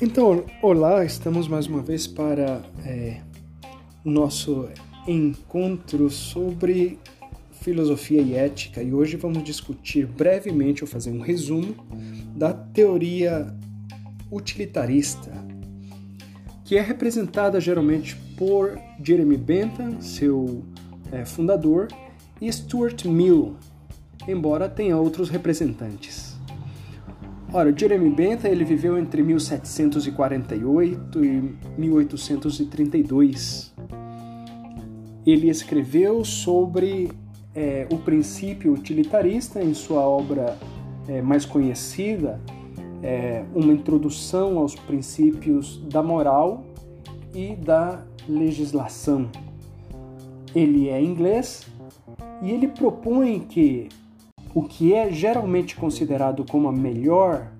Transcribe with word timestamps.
Então, 0.00 0.44
olá, 0.60 1.04
estamos 1.04 1.48
mais 1.48 1.66
uma 1.66 1.80
vez 1.80 2.06
para 2.06 2.62
é, 2.84 3.20
nosso 4.04 4.68
encontro 5.08 6.10
sobre 6.10 6.98
filosofia 7.62 8.20
e 8.20 8.34
ética. 8.34 8.82
E 8.82 8.92
hoje 8.92 9.16
vamos 9.16 9.42
discutir 9.42 10.06
brevemente 10.06 10.84
ou 10.84 10.88
fazer 10.88 11.10
um 11.10 11.20
resumo 11.20 11.74
da 12.36 12.52
teoria 12.52 13.52
utilitarista, 14.30 15.32
que 16.64 16.76
é 16.76 16.82
representada 16.82 17.60
geralmente 17.60 18.14
por 18.36 18.78
Jeremy 19.02 19.36
Bentham, 19.36 20.00
seu 20.00 20.62
é, 21.10 21.24
fundador, 21.24 21.88
e 22.40 22.52
Stuart 22.52 23.04
Mill, 23.04 23.54
embora 24.26 24.68
tenha 24.68 24.96
outros 24.96 25.28
representantes. 25.28 26.34
Ora, 27.52 27.72
Jeremy 27.76 28.10
Bentham 28.10 28.50
ele 28.50 28.64
viveu 28.64 28.98
entre 28.98 29.22
1748 29.22 31.24
e 31.24 31.54
1832. 31.78 33.72
Ele 35.24 35.48
escreveu 35.48 36.24
sobre 36.24 37.12
é, 37.54 37.86
o 37.92 37.98
princípio 37.98 38.72
utilitarista 38.72 39.62
em 39.62 39.72
sua 39.72 40.00
obra 40.00 40.58
é, 41.06 41.22
mais 41.22 41.46
conhecida, 41.46 42.40
é, 43.02 43.44
uma 43.54 43.72
introdução 43.72 44.58
aos 44.58 44.74
princípios 44.74 45.80
da 45.88 46.02
moral 46.02 46.64
e 47.32 47.54
da 47.54 48.02
legislação. 48.28 49.30
Ele 50.54 50.88
é 50.88 51.00
inglês 51.00 51.66
e 52.42 52.50
ele 52.50 52.68
propõe 52.68 53.40
que 53.40 53.88
o 54.54 54.62
que 54.62 54.94
é 54.94 55.10
geralmente 55.10 55.74
considerado 55.76 56.44
como 56.48 56.68
a 56.68 56.72
melhor 56.72 57.50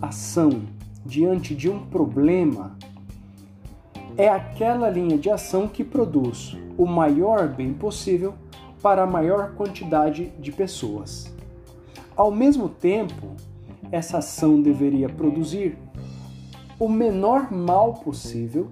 ação 0.00 0.62
diante 1.04 1.54
de 1.54 1.68
um 1.68 1.86
problema 1.86 2.76
é 4.16 4.28
aquela 4.28 4.90
linha 4.90 5.18
de 5.18 5.30
ação 5.30 5.66
que 5.66 5.82
produz 5.82 6.56
o 6.76 6.86
maior 6.86 7.48
bem 7.48 7.72
possível 7.72 8.34
para 8.82 9.02
a 9.02 9.06
maior 9.06 9.54
quantidade 9.54 10.32
de 10.38 10.52
pessoas. 10.52 11.34
Ao 12.16 12.30
mesmo 12.30 12.68
tempo, 12.68 13.34
essa 13.90 14.18
ação 14.18 14.60
deveria 14.60 15.08
produzir 15.08 15.76
o 16.78 16.88
menor 16.88 17.50
mal 17.50 17.94
possível 17.94 18.68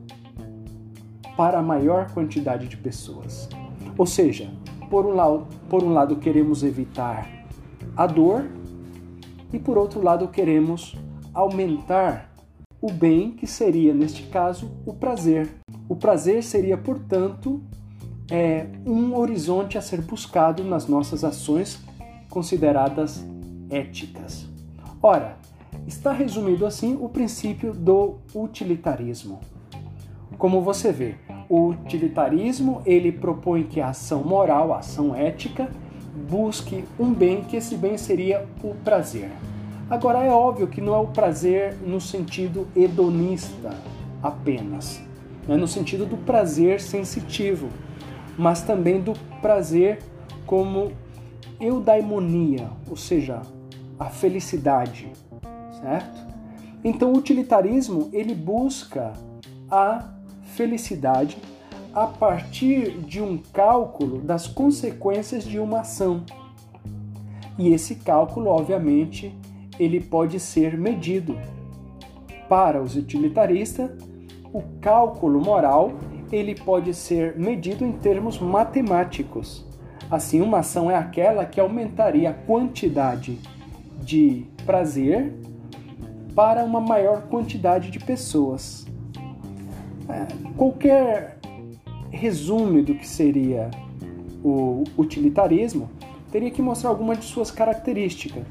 para 1.37 1.59
a 1.59 1.63
maior 1.63 2.11
quantidade 2.13 2.69
de 2.69 2.77
pessoas. 2.77 3.49
Ou 3.97 4.07
seja, 4.07 4.51
por 4.89 5.07
um 5.07 5.15
lado, 5.15 5.47
por 5.69 5.83
um 5.83 5.93
lado 5.93 6.17
queremos 6.17 6.63
evitar 6.63 7.29
a 7.97 8.07
dor 8.07 8.49
e 9.53 9.59
por 9.59 9.79
outro 9.79 10.03
lado 10.03 10.29
queremos 10.29 10.97
aumentar 11.33 12.33
o 12.81 12.93
bem, 12.93 13.33
que 13.33 13.47
seria 13.47 13.93
neste 13.93 14.25
caso 14.25 14.71
o 14.87 14.95
prazer. 14.95 15.49
O 15.89 15.97
prazer 15.97 16.43
seria, 16.43 16.77
portanto, 16.77 17.61
é, 18.31 18.67
um 18.87 19.17
horizonte 19.17 19.77
a 19.77 19.83
ser 19.83 20.03
buscado 20.03 20.63
nas 20.63 20.87
nossas 20.87 21.25
ações 21.25 21.83
consideradas 22.29 23.25
éticas. 23.71 24.47
Ora, 25.03 25.37
está 25.87 26.13
resumido 26.13 26.67
assim 26.67 26.97
o 27.01 27.09
princípio 27.09 27.73
do 27.73 28.19
utilitarismo. 28.35 29.41
Como 30.37 30.61
você 30.61 30.93
vê, 30.93 31.17
o 31.49 31.69
utilitarismo 31.69 32.83
ele 32.85 33.11
propõe 33.11 33.65
que 33.65 33.81
a 33.81 33.89
ação 33.89 34.23
moral, 34.23 34.73
a 34.73 34.79
ação 34.79 35.15
ética, 35.15 35.71
busque 36.29 36.85
um 36.99 37.13
bem, 37.13 37.43
que 37.43 37.57
esse 37.57 37.77
bem 37.77 37.97
seria 37.97 38.47
o 38.63 38.75
prazer. 38.75 39.31
Agora 39.89 40.23
é 40.23 40.31
óbvio 40.31 40.67
que 40.67 40.81
não 40.81 40.95
é 40.95 40.99
o 40.99 41.07
prazer 41.07 41.75
no 41.87 42.01
sentido 42.01 42.69
hedonista 42.77 43.71
apenas, 44.23 45.01
é 45.49 45.57
no 45.57 45.67
sentido 45.67 46.05
do 46.05 46.19
prazer 46.19 46.81
sensitivo, 46.81 47.69
mas 48.37 48.61
também 48.63 49.01
do 49.01 49.15
prazer 49.41 50.01
como 50.45 50.93
eudaimonia, 51.59 52.69
ou 52.89 52.97
seja, 52.97 53.41
a 53.99 54.07
felicidade, 54.07 55.11
certo? 55.81 56.29
Então 56.85 57.13
o 57.13 57.17
utilitarismo 57.17 58.11
ele 58.13 58.35
busca 58.35 59.13
a 59.71 60.18
felicidade 60.49 61.39
a 61.95 62.07
partir 62.07 62.99
de 62.99 63.21
um 63.21 63.39
cálculo 63.53 64.19
das 64.19 64.47
consequências 64.47 65.45
de 65.45 65.59
uma 65.59 65.81
ação. 65.81 66.25
E 67.59 67.73
esse 67.73 67.97
cálculo, 67.97 68.51
obviamente, 68.51 69.35
ele 69.79 70.01
pode 70.01 70.39
ser 70.39 70.79
medido. 70.79 71.37
Para 72.49 72.81
os 72.81 72.97
utilitaristas, 72.97 73.91
o 74.53 74.63
cálculo 74.81 75.41
moral 75.41 75.93
ele 76.31 76.55
pode 76.55 76.95
ser 76.95 77.37
medido 77.37 77.85
em 77.85 77.93
termos 77.93 78.39
matemáticos. 78.39 79.67
Assim, 80.11 80.41
uma 80.41 80.59
ação 80.59 80.91
é 80.91 80.97
aquela 80.97 81.45
que 81.45 81.61
aumentaria 81.61 82.31
a 82.31 82.35
quantidade 82.35 83.39
de 84.01 84.47
prazer 84.65 85.35
para 86.35 86.65
uma 86.65 86.81
maior 86.81 87.23
quantidade 87.23 87.91
de 87.91 87.99
pessoas. 87.99 88.88
Qualquer 90.57 91.39
resumo 92.11 92.83
do 92.83 92.95
que 92.95 93.07
seria 93.07 93.71
o 94.43 94.85
utilitarismo 94.97 95.89
teria 96.31 96.51
que 96.51 96.63
mostrar 96.63 96.91
alguma 96.91 97.15
de 97.15 97.25
suas 97.25 97.51
características. 97.51 98.45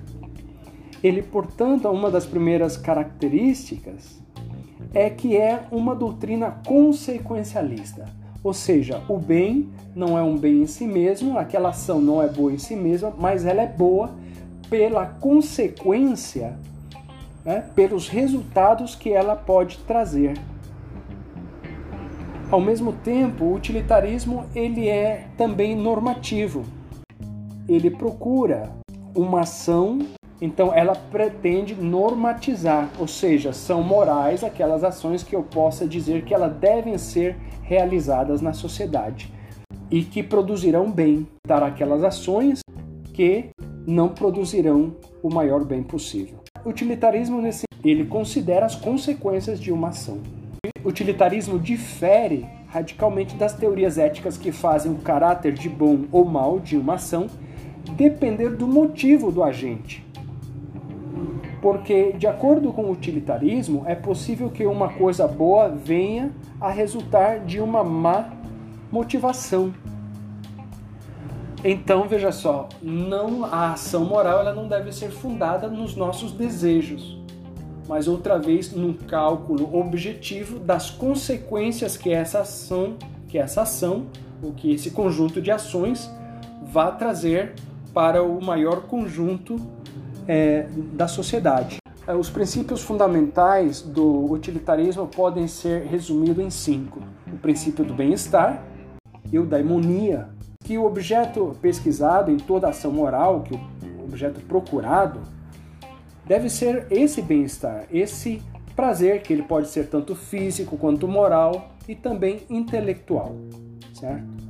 Ele, 1.04 1.22
portanto, 1.22 1.88
uma 1.90 2.10
das 2.10 2.26
primeiras 2.26 2.76
características 2.76 4.20
é 4.94 5.10
que 5.10 5.38
é 5.38 5.64
uma 5.72 5.96
doutrina 5.96 6.52
consequencialista, 6.66 8.06
ou 8.44 8.54
seja, 8.54 9.04
o 9.08 9.18
bem 9.18 9.70
não 9.96 10.18
é 10.18 10.24
um 10.24 10.38
bem 10.38 10.62
em 10.62 10.68
si 10.68 10.88
mesmo, 10.88 11.38
aquela 11.38 11.70
ação 11.70 12.00
não 12.00 12.22
é 12.22 12.28
boa 12.28 12.52
em 12.52 12.58
si 12.58 12.76
mesma, 12.76 13.14
mas 13.18 13.46
ela 13.46 13.62
é 13.62 13.68
boa 13.68 14.16
pela 14.70 15.06
consequência, 15.06 16.58
né, 17.44 17.64
pelos 17.76 18.08
resultados 18.08 18.96
que 18.96 19.12
ela 19.12 19.36
pode 19.36 19.78
trazer. 19.80 20.34
Ao 22.50 22.62
mesmo 22.62 22.94
tempo, 22.94 23.44
o 23.44 23.56
utilitarismo 23.56 24.46
ele 24.56 24.88
é 24.88 25.28
também 25.38 25.76
normativo. 25.76 26.64
Ele 27.68 27.90
procura 27.90 28.72
uma 29.14 29.42
ação, 29.42 30.00
então 30.42 30.74
ela 30.74 30.96
pretende 30.96 31.76
normatizar, 31.76 32.90
ou 32.98 33.06
seja, 33.06 33.52
são 33.52 33.84
morais 33.84 34.46
aquelas 34.46 34.82
ações 34.86 35.24
que 35.24 35.36
eu 35.36 35.44
possa 35.44 35.86
dizer 35.86 36.24
que 36.24 36.34
elas 36.34 36.56
devem 36.56 36.98
ser 36.98 37.36
realizadas 37.64 38.40
na 38.40 38.54
sociedade 38.54 39.30
e 39.92 40.02
que 40.04 40.24
produzirão 40.24 40.90
bem, 40.90 41.28
dar 41.46 41.62
aquelas 41.62 42.02
ações 42.02 42.62
que 43.14 43.50
não 43.86 44.08
produzirão 44.08 44.96
o 45.22 45.34
maior 45.34 45.66
bem 45.66 45.84
possível. 45.84 46.38
O 46.64 46.70
utilitarismo 46.70 47.42
nesse 47.42 47.66
ele 47.84 48.06
considera 48.06 48.66
as 48.66 48.76
consequências 48.76 49.60
de 49.60 49.72
uma 49.72 49.90
ação. 49.90 50.37
Utilitarismo 50.84 51.60
difere 51.60 52.48
radicalmente 52.68 53.36
das 53.36 53.54
teorias 53.54 53.98
éticas 53.98 54.38
que 54.38 54.52
fazem 54.52 54.92
o 54.92 54.98
caráter 54.98 55.54
de 55.54 55.70
bom 55.70 56.06
ou 56.12 56.26
mal 56.26 56.60
de 56.60 56.78
uma 56.78 56.96
ação 56.96 57.28
depender 57.92 58.50
do 58.50 58.68
motivo 58.68 59.32
do 59.32 59.44
agente. 59.44 60.06
Porque, 61.62 62.14
de 62.14 62.28
acordo 62.28 62.72
com 62.72 62.84
o 62.84 62.92
utilitarismo, 62.92 63.84
é 63.88 63.96
possível 63.96 64.50
que 64.50 64.66
uma 64.66 64.90
coisa 64.90 65.28
boa 65.28 65.70
venha 65.70 66.32
a 66.62 66.70
resultar 66.70 67.40
de 67.40 67.60
uma 67.60 67.84
má 67.84 68.30
motivação. 68.92 69.74
Então, 71.64 72.08
veja 72.08 72.32
só, 72.32 72.70
não 72.82 73.44
a 73.44 73.74
ação 73.74 74.06
moral 74.06 74.40
ela 74.42 74.54
não 74.54 74.68
deve 74.68 74.92
ser 74.92 75.10
fundada 75.10 75.68
nos 75.68 75.96
nossos 75.96 76.32
desejos, 76.32 77.20
mas 77.88 78.08
outra 78.08 78.38
vez 78.38 78.72
num 78.72 78.94
cálculo 78.94 79.76
objetivo 79.78 80.60
das 80.60 80.90
consequências 80.90 81.96
que 81.96 82.12
essa 82.12 82.40
ação, 82.40 82.98
que 83.28 83.38
essa 83.38 83.62
ação, 83.62 84.08
ou 84.42 84.52
que 84.52 84.74
esse 84.74 84.92
conjunto 84.92 85.42
de 85.42 85.52
ações 85.52 86.12
vá 86.72 86.92
trazer 86.92 87.54
para 87.94 88.22
o 88.22 88.44
maior 88.44 88.82
conjunto 88.84 89.56
é, 90.28 90.68
da 90.94 91.08
sociedade. 91.08 91.78
É, 92.06 92.14
os 92.14 92.30
princípios 92.30 92.82
fundamentais 92.82 93.82
do 93.82 94.32
utilitarismo 94.32 95.08
podem 95.08 95.48
ser 95.48 95.84
resumidos 95.84 96.44
em 96.44 96.50
cinco: 96.50 97.02
o 97.32 97.38
princípio 97.38 97.84
do 97.84 97.94
bem-estar, 97.94 98.64
eudaimonia, 99.32 100.30
que 100.64 100.78
o 100.78 100.86
objeto 100.86 101.56
pesquisado 101.62 102.32
em 102.32 102.38
toda 102.38 102.70
ação 102.70 102.92
moral, 102.92 103.42
que 103.42 103.56
o 103.56 104.04
objeto 104.04 104.40
procurado, 104.42 105.22
deve 106.28 106.50
ser 106.50 106.88
esse 106.92 107.22
bem-estar, 107.22 107.86
esse 107.92 108.42
prazer 108.76 109.22
que 109.22 109.34
ele 109.34 109.44
pode 109.44 109.70
ser 109.70 109.88
tanto 109.88 110.16
físico 110.16 110.78
quanto 110.78 111.08
moral 111.08 111.72
e 111.88 111.96
também 111.96 112.42
intelectual, 112.50 113.36
certo? 113.94 114.48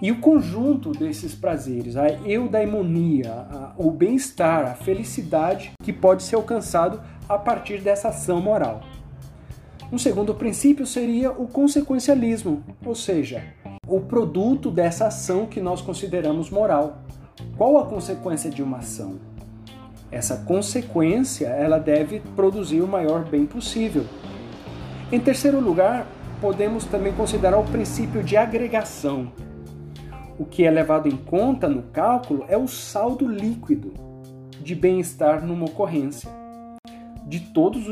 E 0.00 0.10
o 0.10 0.20
conjunto 0.20 0.90
desses 0.90 1.32
prazeres, 1.32 1.96
a 1.96 2.08
eudaimonia, 2.08 3.30
a, 3.30 3.72
o 3.76 3.88
bem-estar, 3.88 4.64
a 4.64 4.74
felicidade 4.74 5.70
que 5.80 5.92
pode 5.92 6.24
ser 6.24 6.34
alcançado 6.34 7.00
a 7.28 7.38
partir 7.38 7.80
dessa 7.80 8.08
ação 8.08 8.40
moral. 8.40 8.80
Um 9.92 9.98
segundo 9.98 10.34
princípio 10.34 10.84
seria 10.86 11.30
o 11.30 11.46
consequencialismo, 11.46 12.64
ou 12.84 12.96
seja, 12.96 13.44
o 13.86 14.00
produto 14.00 14.72
dessa 14.72 15.06
ação 15.06 15.46
que 15.46 15.60
nós 15.60 15.80
consideramos 15.80 16.50
moral. 16.50 17.02
Qual 17.56 17.78
a 17.78 17.86
consequência 17.86 18.50
de 18.50 18.62
uma 18.62 18.78
ação? 18.78 19.20
Essa 20.12 20.36
consequência, 20.36 21.46
ela 21.48 21.78
deve 21.78 22.20
produzir 22.36 22.82
o 22.82 22.86
maior 22.86 23.24
bem 23.24 23.46
possível. 23.46 24.04
Em 25.10 25.18
terceiro 25.18 25.58
lugar, 25.58 26.06
podemos 26.40 26.84
também 26.84 27.12
considerar 27.12 27.58
o 27.58 27.64
princípio 27.64 28.22
de 28.22 28.36
agregação, 28.36 29.32
o 30.38 30.44
que 30.44 30.64
é 30.64 30.70
levado 30.70 31.08
em 31.08 31.16
conta 31.16 31.68
no 31.68 31.82
cálculo 31.82 32.44
é 32.48 32.56
o 32.56 32.66
saldo 32.66 33.28
líquido 33.28 33.92
de 34.60 34.74
bem-estar 34.74 35.44
numa 35.44 35.66
ocorrência 35.66 36.28
de 37.26 37.38
todos 37.38 37.84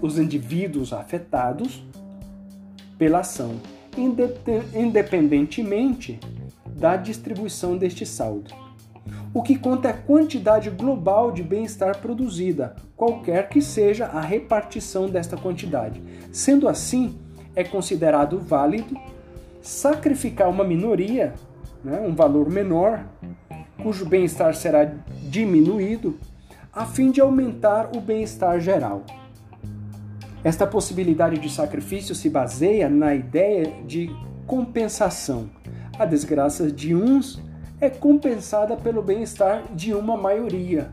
os 0.00 0.18
indivíduos 0.18 0.92
afetados 0.92 1.84
pela 2.96 3.18
ação, 3.20 3.56
independentemente 4.74 6.18
da 6.66 6.96
distribuição 6.96 7.76
deste 7.76 8.06
saldo. 8.06 8.54
O 9.36 9.42
que 9.42 9.54
conta 9.54 9.88
é 9.88 9.90
a 9.90 9.94
quantidade 9.94 10.70
global 10.70 11.30
de 11.30 11.42
bem-estar 11.42 11.98
produzida, 11.98 12.74
qualquer 12.96 13.50
que 13.50 13.60
seja 13.60 14.06
a 14.06 14.18
repartição 14.18 15.10
desta 15.10 15.36
quantidade. 15.36 16.02
Sendo 16.32 16.66
assim, 16.66 17.18
é 17.54 17.62
considerado 17.62 18.38
válido 18.38 18.98
sacrificar 19.60 20.48
uma 20.48 20.64
minoria 20.64 21.34
né, 21.84 22.00
um 22.00 22.14
valor 22.14 22.48
menor, 22.48 23.04
cujo 23.82 24.06
bem-estar 24.06 24.54
será 24.54 24.90
diminuído, 25.28 26.18
a 26.72 26.86
fim 26.86 27.10
de 27.10 27.20
aumentar 27.20 27.90
o 27.94 28.00
bem-estar 28.00 28.58
geral. 28.58 29.04
Esta 30.42 30.66
possibilidade 30.66 31.38
de 31.38 31.50
sacrifício 31.50 32.14
se 32.14 32.30
baseia 32.30 32.88
na 32.88 33.14
ideia 33.14 33.70
de 33.86 34.10
compensação. 34.46 35.50
A 35.98 36.06
desgraça 36.06 36.72
de 36.72 36.94
uns 36.94 37.44
é 37.80 37.90
compensada 37.90 38.76
pelo 38.76 39.02
bem-estar 39.02 39.64
de 39.74 39.94
uma 39.94 40.16
maioria, 40.16 40.90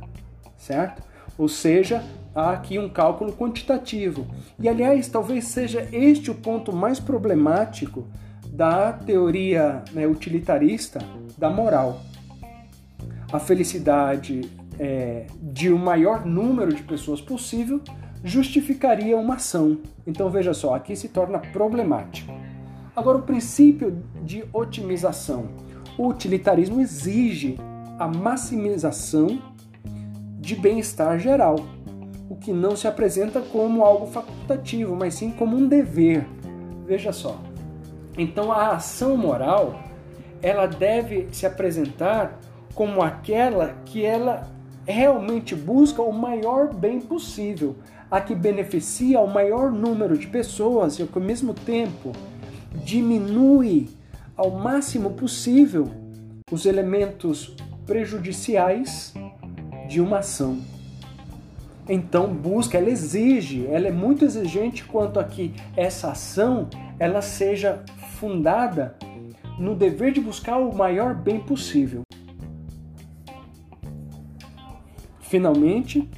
certo? 0.58 1.02
Ou 1.38 1.48
seja, 1.48 2.04
há 2.36 2.52
aqui 2.52 2.78
um 2.78 2.90
cálculo 2.90 3.34
quantitativo. 3.34 4.28
E 4.60 4.68
aliás, 4.68 5.08
talvez 5.08 5.46
seja 5.46 5.88
este 5.92 6.30
o 6.30 6.36
ponto 6.36 6.74
mais 6.74 7.00
problemático 7.00 8.08
da 8.48 8.94
teoria 8.94 9.84
né, 9.94 10.06
utilitarista 10.06 11.00
da 11.38 11.50
moral. 11.50 12.02
A 13.32 13.40
felicidade 13.40 14.42
é, 14.80 15.26
de 15.42 15.72
um 15.72 15.78
maior 15.78 16.26
número 16.26 16.74
de 16.74 16.84
pessoas 16.84 17.20
possível 17.20 17.82
justificaria 18.24 19.18
uma 19.18 19.36
ação. 19.36 19.80
Então 20.06 20.30
veja 20.30 20.54
só, 20.54 20.76
aqui 20.76 20.96
se 20.96 21.10
torna 21.10 21.40
problemático. 21.40 22.34
Agora, 22.96 23.18
o 23.18 23.24
princípio 23.24 24.04
de 24.24 24.46
otimização. 24.54 25.50
O 25.98 26.08
utilitarismo 26.08 26.82
exige 26.82 27.58
a 28.00 28.08
maximização 28.08 29.40
de 30.40 30.56
bem-estar 30.56 31.20
geral, 31.20 31.56
o 32.30 32.36
que 32.36 32.52
não 32.52 32.76
se 32.76 32.88
apresenta 32.88 33.40
como 33.40 33.84
algo 33.84 34.08
facultativo, 34.08 34.96
mas 34.96 35.14
sim 35.14 35.32
como 35.32 35.56
um 35.56 35.68
dever. 35.68 36.28
Veja 36.86 37.14
só, 37.14 37.40
então 38.18 38.52
a 38.52 38.72
ação 38.72 39.16
moral, 39.16 39.80
ela 40.42 40.66
deve 40.66 41.28
se 41.32 41.46
apresentar 41.46 42.40
como 42.74 43.02
aquela 43.02 43.76
que 43.86 44.04
ela 44.04 44.52
realmente 44.86 45.56
busca 45.56 46.02
o 46.02 46.12
maior 46.12 46.74
bem 46.74 47.00
possível, 47.00 47.76
a 48.12 48.20
que 48.20 48.36
beneficia 48.36 49.20
o 49.22 49.28
maior 49.28 49.72
número 49.72 50.18
de 50.18 50.28
pessoas 50.28 51.00
e 51.00 51.02
ao 51.02 51.22
mesmo 51.22 51.54
tempo 51.54 52.12
diminui 52.84 53.90
ao 54.36 54.52
máximo 54.52 55.12
possível 55.12 55.92
os 56.52 56.66
elementos 56.66 57.56
prejudiciais 57.86 59.14
de 59.88 60.02
uma 60.02 60.20
ação. 60.20 60.60
Então 61.88 62.34
busca, 62.34 62.78
ela 62.78 62.90
exige, 62.90 63.68
ela 63.68 63.88
é 63.88 63.92
muito 63.92 64.24
exigente 64.24 64.84
quanto 64.86 65.20
a 65.20 65.24
que 65.24 65.54
essa 65.76 66.12
ação 66.12 66.70
ela 66.98 67.22
seja 67.22 67.84
fundada 68.18 68.96
no 69.60 69.76
dever 69.76 70.12
de 70.12 70.22
buscar 70.22 70.58
o 70.58 70.74
maior 70.74 71.14
bem 71.14 71.40
possível. 71.40 72.02
Finalmente, 75.20 76.10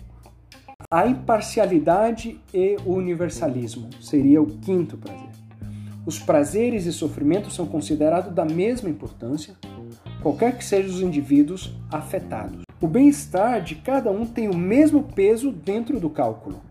a 0.91 1.07
imparcialidade 1.07 2.39
e 2.53 2.77
o 2.85 2.93
universalismo 2.93 3.89
seria 4.01 4.41
o 4.41 4.45
quinto 4.59 4.97
prazer. 4.97 5.24
Os 6.05 6.19
prazeres 6.19 6.85
e 6.85 6.93
sofrimentos 6.93 7.55
são 7.55 7.65
considerados 7.65 8.33
da 8.33 8.45
mesma 8.45 8.89
importância, 8.89 9.55
qualquer 10.21 10.57
que 10.57 10.63
sejam 10.63 10.91
os 10.91 11.01
indivíduos 11.01 11.73
afetados. 11.91 12.61
O 12.79 12.87
bem-estar 12.87 13.61
de 13.61 13.75
cada 13.75 14.11
um 14.11 14.25
tem 14.25 14.47
o 14.47 14.55
mesmo 14.55 15.03
peso 15.03 15.51
dentro 15.51 15.99
do 15.99 16.09
cálculo. 16.09 16.61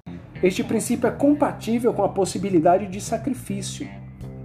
Este 0.42 0.62
princípio 0.62 1.08
é 1.08 1.10
compatível 1.10 1.92
com 1.92 2.04
a 2.04 2.08
possibilidade 2.08 2.86
de 2.86 3.00
sacrifício 3.00 3.88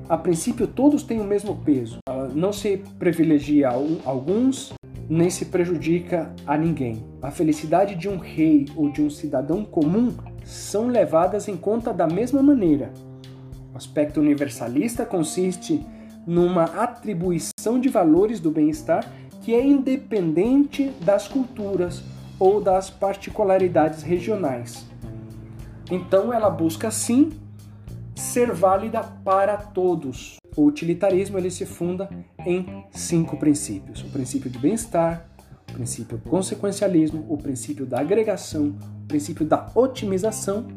a 0.09 0.17
princípio 0.17 0.65
todos 0.65 1.03
têm 1.03 1.21
o 1.21 1.23
mesmo 1.23 1.55
peso. 1.57 1.99
Ah, 2.09 2.27
não 2.33 2.51
se 2.51 2.77
privilegia 2.97 3.69
alguns, 4.03 4.73
nem 5.07 5.29
se 5.29 5.45
prejudica 5.45 6.33
a 6.47 6.57
ninguém. 6.57 7.05
A 7.21 7.29
felicidade 7.29 7.93
de 7.93 8.09
um 8.09 8.17
rei 8.17 8.65
ou 8.75 8.91
de 8.91 9.03
um 9.03 9.09
cidadão 9.11 9.63
comum 9.63 10.11
são 10.43 10.87
levadas 10.87 11.47
em 11.47 11.55
conta 11.55 11.93
da 11.93 12.07
mesma 12.07 12.41
maneira. 12.41 12.91
Aspecto 13.79 14.19
universalista 14.19 15.05
consiste 15.05 15.81
numa 16.27 16.65
atribuição 16.65 17.79
de 17.79 17.87
valores 17.87 18.41
do 18.41 18.51
bem-estar 18.51 19.09
que 19.41 19.55
é 19.55 19.65
independente 19.65 20.89
das 20.99 21.29
culturas 21.29 22.03
ou 22.37 22.59
das 22.59 22.89
particularidades 22.89 24.03
regionais. 24.03 24.85
Então 25.89 26.33
ela 26.33 26.49
busca 26.49 26.91
sim 26.91 27.29
ser 28.17 28.51
válida 28.51 29.01
para 29.23 29.55
todos. 29.55 30.35
O 30.57 30.65
utilitarismo 30.65 31.37
ele 31.37 31.49
se 31.49 31.65
funda 31.65 32.09
em 32.45 32.83
cinco 32.91 33.37
princípios: 33.37 34.01
o 34.03 34.09
princípio 34.09 34.49
de 34.49 34.59
bem-estar, 34.59 35.25
o 35.69 35.71
princípio 35.71 36.17
do 36.17 36.29
consequencialismo, 36.29 37.25
o 37.29 37.37
princípio 37.37 37.85
da 37.85 38.01
agregação, 38.01 38.75
o 39.05 39.07
princípio 39.07 39.45
da 39.45 39.71
otimização 39.73 40.67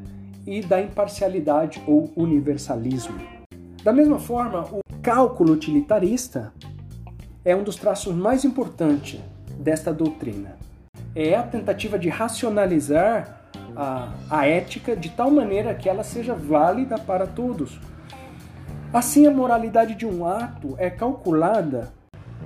e 0.47 0.61
da 0.61 0.81
imparcialidade 0.81 1.83
ou 1.87 2.11
universalismo. 2.17 3.21
Da 3.83 3.93
mesma 3.93 4.19
forma, 4.19 4.65
o 4.71 4.81
cálculo 5.03 5.53
utilitarista 5.53 6.53
é 7.45 7.55
um 7.55 7.63
dos 7.63 7.77
traços 7.77 8.15
mais 8.15 8.45
importantes 8.45 9.21
desta 9.59 9.93
doutrina. 9.93 10.57
É 11.15 11.35
a 11.35 11.43
tentativa 11.43 11.99
de 11.99 12.09
racionalizar 12.09 13.43
a, 13.77 14.13
a 14.31 14.47
ética 14.47 14.97
de 14.97 15.11
tal 15.11 15.31
maneira 15.31 15.75
que 15.75 15.89
ela 15.89 16.05
seja 16.05 16.35
válida 16.35 16.99
para 16.99 17.27
todos. 17.27 17.81
Assim, 18.93 19.27
a 19.27 19.31
moralidade 19.31 19.95
de 19.95 20.07
um 20.07 20.27
ato 20.27 20.75
é 20.79 20.91
calculada, 20.91 21.93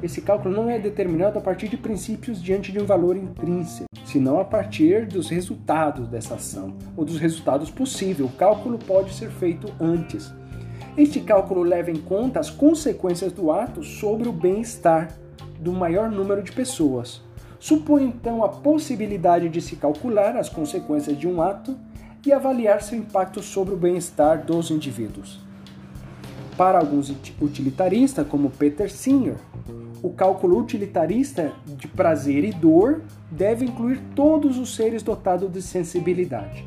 esse 0.02 0.20
cálculo 0.20 0.54
não 0.54 0.70
é 0.70 0.78
determinado 0.78 1.38
a 1.38 1.40
partir 1.40 1.68
de 1.68 1.76
princípios 1.76 2.42
diante 2.42 2.70
de 2.70 2.78
um 2.78 2.84
valor 2.84 3.16
intrínseco, 3.16 3.88
senão 4.16 4.40
a 4.40 4.44
partir 4.46 5.04
dos 5.04 5.28
resultados 5.28 6.08
dessa 6.08 6.36
ação, 6.36 6.74
ou 6.96 7.04
dos 7.04 7.18
resultados 7.18 7.70
possíveis. 7.70 8.26
O 8.26 8.32
cálculo 8.32 8.78
pode 8.78 9.12
ser 9.12 9.28
feito 9.28 9.70
antes. 9.78 10.32
Este 10.96 11.20
cálculo 11.20 11.62
leva 11.62 11.90
em 11.90 11.96
conta 11.96 12.40
as 12.40 12.48
consequências 12.48 13.30
do 13.30 13.52
ato 13.52 13.82
sobre 13.82 14.26
o 14.26 14.32
bem-estar 14.32 15.12
do 15.60 15.70
maior 15.70 16.10
número 16.10 16.42
de 16.42 16.50
pessoas. 16.50 17.20
Supõe 17.60 18.04
então 18.04 18.42
a 18.42 18.48
possibilidade 18.48 19.50
de 19.50 19.60
se 19.60 19.76
calcular 19.76 20.34
as 20.34 20.48
consequências 20.48 21.18
de 21.18 21.28
um 21.28 21.42
ato 21.42 21.76
e 22.24 22.32
avaliar 22.32 22.80
seu 22.80 22.96
impacto 22.96 23.42
sobre 23.42 23.74
o 23.74 23.76
bem-estar 23.76 24.46
dos 24.46 24.70
indivíduos. 24.70 25.40
Para 26.56 26.78
alguns 26.78 27.12
utilitaristas, 27.38 28.26
como 28.26 28.48
Peter 28.48 28.90
Singer, 28.90 29.36
o 30.02 30.10
cálculo 30.10 30.58
utilitarista 30.58 31.52
de 31.66 31.88
prazer 31.88 32.44
e 32.44 32.52
dor 32.52 33.02
deve 33.30 33.64
incluir 33.64 34.00
todos 34.14 34.58
os 34.58 34.74
seres 34.74 35.02
dotados 35.02 35.50
de 35.50 35.60
sensibilidade, 35.62 36.66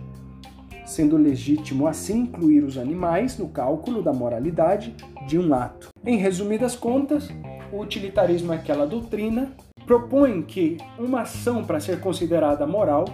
sendo 0.86 1.16
legítimo 1.16 1.88
assim 1.88 2.22
incluir 2.22 2.64
os 2.64 2.78
animais 2.78 3.38
no 3.38 3.48
cálculo 3.50 4.02
da 4.02 4.12
moralidade 4.12 4.96
de 5.28 5.38
um 5.40 5.54
ato. 5.54 5.90
Em 6.06 6.18
resumidas 6.18 6.76
contas, 6.76 7.30
o 7.72 7.80
utilitarismo 7.80 8.52
é 8.52 8.58
aquela 8.58 8.86
doutrina 8.86 9.54
propõe 9.86 10.44
que 10.44 10.78
uma 11.00 11.22
ação 11.22 11.64
para 11.64 11.80
ser 11.80 12.00
considerada 12.00 12.68
moral, 12.68 13.06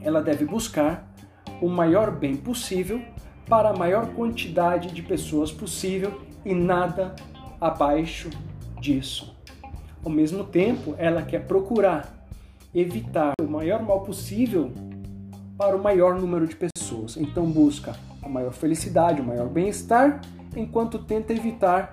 ela 0.00 0.22
deve 0.22 0.46
buscar 0.46 1.12
o 1.60 1.68
maior 1.68 2.10
bem 2.10 2.36
possível 2.36 3.02
para 3.46 3.68
a 3.68 3.76
maior 3.76 4.14
quantidade 4.14 4.92
de 4.92 5.02
pessoas 5.02 5.52
possível 5.52 6.18
e 6.42 6.54
nada 6.54 7.14
abaixo 7.60 8.30
disso. 8.80 9.36
Ao 10.04 10.10
mesmo 10.10 10.44
tempo, 10.44 10.94
ela 10.96 11.22
quer 11.22 11.46
procurar 11.46 12.26
evitar 12.74 13.34
o 13.40 13.46
maior 13.46 13.82
mal 13.82 14.00
possível 14.00 14.72
para 15.58 15.76
o 15.76 15.82
maior 15.82 16.18
número 16.18 16.46
de 16.46 16.56
pessoas. 16.56 17.16
Então 17.16 17.44
busca 17.50 17.94
a 18.22 18.28
maior 18.28 18.52
felicidade, 18.52 19.20
o 19.20 19.24
maior 19.24 19.48
bem-estar, 19.48 20.20
enquanto 20.56 20.98
tenta 20.98 21.32
evitar 21.32 21.92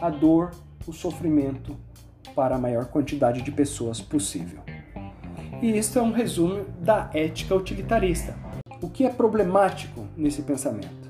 a 0.00 0.08
dor, 0.08 0.52
o 0.86 0.92
sofrimento 0.92 1.76
para 2.34 2.56
a 2.56 2.58
maior 2.58 2.86
quantidade 2.86 3.42
de 3.42 3.50
pessoas 3.50 4.00
possível. 4.00 4.60
E 5.62 5.78
isso 5.78 5.98
é 5.98 6.02
um 6.02 6.12
resumo 6.12 6.64
da 6.80 7.10
ética 7.14 7.54
utilitarista. 7.54 8.36
O 8.82 8.88
que 8.90 9.04
é 9.04 9.08
problemático 9.08 10.06
nesse 10.16 10.42
pensamento? 10.42 11.08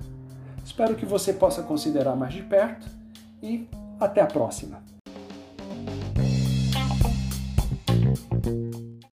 Espero 0.65 0.95
que 0.95 1.05
você 1.05 1.33
possa 1.33 1.63
considerar 1.63 2.15
mais 2.15 2.35
de 2.35 2.43
perto 2.43 2.87
e 3.43 3.69
até 3.99 4.21
a 4.21 4.27
próxima. 4.27 4.94